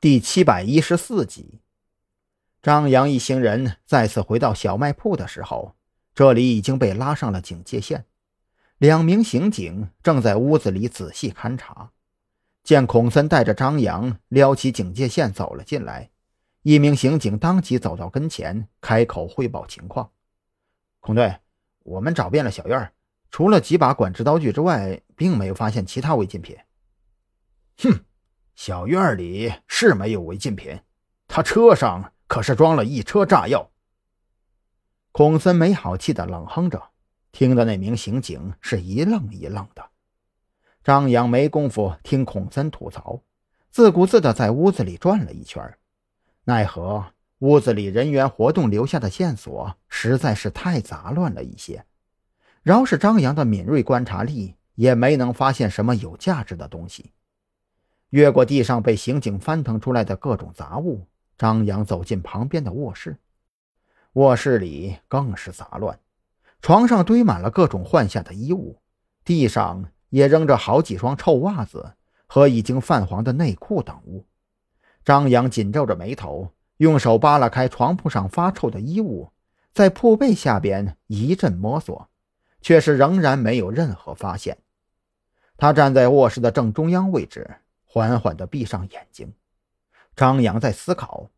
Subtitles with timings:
[0.00, 1.58] 第七百一十四集，
[2.62, 5.74] 张扬一行人再次回到小卖铺的时候，
[6.14, 8.06] 这里已经被拉上了警戒线。
[8.76, 11.90] 两名刑警正在屋子里仔细勘察，
[12.62, 16.10] 见孔森带着张扬撩起警戒线走了进来，
[16.62, 20.12] 一名刑警当即走到跟前，开口汇报情况
[21.02, 21.38] ：“孔队，
[21.82, 22.92] 我们找遍了小院，
[23.32, 26.56] 除了几把管制刀具之外，并没有发现其他违禁品。”
[27.82, 28.04] 哼。
[28.58, 30.80] 小院里是没有违禁品，
[31.28, 33.70] 他车上可是装了一车炸药。
[35.12, 36.90] 孔森没好气的冷哼着，
[37.30, 39.90] 听得那名刑警是一愣一愣的。
[40.82, 43.22] 张扬没工夫听孔森吐槽，
[43.70, 45.78] 自顾自的在屋子里转了一圈，
[46.42, 51.86] 奈何屋子里人员活动留下的线索实在是太杂乱了一些，
[52.64, 57.12] 饶是张扬的敏锐观察力，也没能发现什么有价值的东西。
[58.10, 63.18] 越过地上被刑警翻腾出来的各种杂物，张扬走进旁边的卧室。
[64.14, 65.98] 卧室里更是杂乱，
[66.62, 68.80] 床上堆满了各种换下的衣物，
[69.24, 71.94] 地上也扔着好几双臭袜子
[72.26, 74.24] 和已经泛黄的内裤等物。
[75.04, 79.30] 张扬紧皱着眉头，用手扒拉开床铺上发臭的衣物，
[79.74, 82.08] 在铺被下边一阵摸索，
[82.62, 84.58] 却是仍然没有任何发现。
[85.58, 87.56] 他站在卧室的正中央位置。
[87.90, 89.32] 缓缓地闭上眼睛，
[90.14, 91.30] 张扬在思考：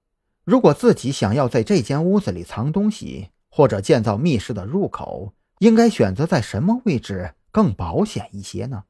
[0.42, 8.82] 如果自己想要在这间屋子里藏东西，或者建造密室的入口，应该选择在什么位置更保险一些呢？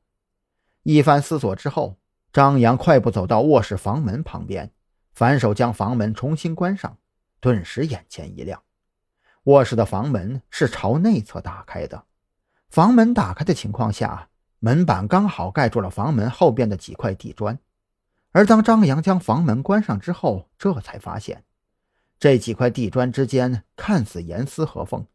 [0.84, 1.98] 一番思索之后，
[2.32, 4.72] 张扬快步走到卧室房门旁边，
[5.12, 6.96] 反手将房门重新关上，
[7.40, 8.62] 顿时眼前一亮。
[9.44, 12.06] 卧室的房门是朝内侧打开的，
[12.70, 14.29] 房门打开的情况下。
[14.60, 17.58] 门板刚好盖住了房门后边的几块地砖，
[18.32, 21.44] 而当张扬将房门关上之后，这才发现
[22.18, 25.06] 这几块地砖之间看似严丝合缝，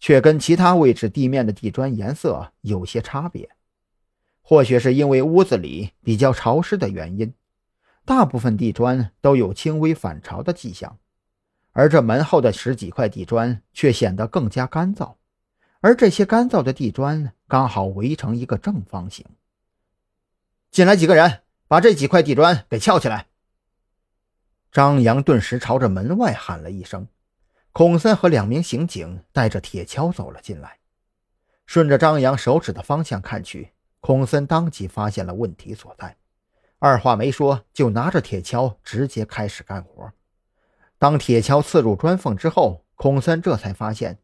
[0.00, 3.48] 却跟其他位置地面的地砖颜色有些差别。
[4.42, 7.32] 或许是因为屋子里比较潮湿的原因，
[8.04, 10.98] 大部分地砖都有轻微反潮的迹象，
[11.70, 15.14] 而这门后的十几块地砖却显得更加干燥。
[15.80, 19.26] 而这些干燥的地砖刚好围成一个正方形。
[20.70, 23.26] 进来几个人，把这几块地砖给撬起来。
[24.70, 27.08] 张扬顿时朝着门外喊了一声，
[27.72, 30.78] 孔森和两名刑警带着铁锹走了进来。
[31.66, 36.16] 顺着张扬手指的方向看去，孔森当即发现了问题所在，
[36.78, 40.12] 二话没说就拿着铁锹直接开始干活。
[40.98, 44.20] 当铁锹刺入砖缝之后，孔森这才发现。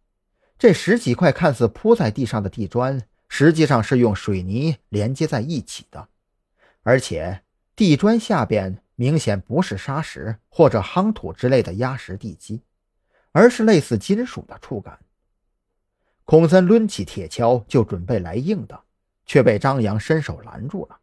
[0.58, 3.02] 这十几块看似铺在地上的地砖，
[3.38, 6.08] 实际上是用水泥连接在一起的，
[6.82, 7.42] 而且
[7.76, 12.62] 地砖下边明显不是砂石或者夯土之类的压实地基，
[13.32, 14.98] 而是类似金属的触感。
[16.24, 18.84] 孔森抡起铁锹就准备来硬的，
[19.26, 20.98] 却被张扬伸手拦住了。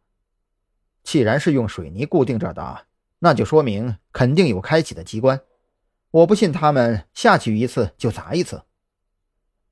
[1.04, 2.86] 既然是用水泥固定着的，
[3.20, 5.40] 那就说明肯定有开启的机关。
[6.10, 8.64] 我不信他们下去一次就砸一次。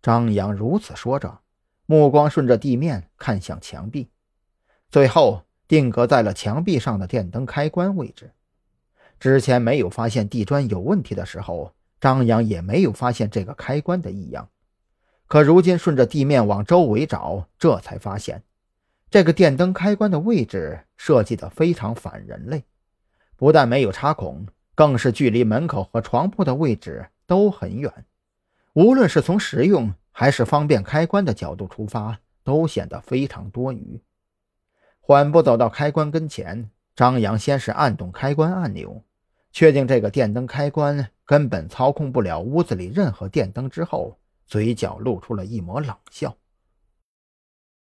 [0.01, 1.41] 张扬如此说着，
[1.93, 4.09] 目光顺着地面看向墙壁，
[4.89, 8.33] 最后定格在了墙壁上的电灯开关位置。
[9.21, 14.49] 之前没有发现地砖有问题的时候，张扬也没有发现这个开关的异样。
[15.27, 18.43] 可如今顺着地面往周围找，这才发现
[19.11, 22.65] 这个电灯开关的位置设计的非常反人类，
[23.37, 27.93] 不但没有插孔，更是距离门口和床铺的位置都很远。
[28.73, 34.01] 无论是从实用还是方便开关的角度出发，都显得非常多余。
[35.01, 39.03] 缓步走到开关跟前，张扬先是按动开关按钮，
[39.51, 46.37] 确定这个电灯开关根本操控不了屋子里任何电灯之后，嘴角露出了一抹冷笑。